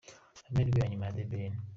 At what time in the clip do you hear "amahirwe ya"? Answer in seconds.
0.47-0.89